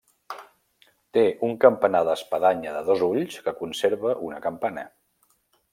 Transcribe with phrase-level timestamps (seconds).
[1.17, 4.91] Té un campanar d'espadanya de dos ulls que conserva una campana.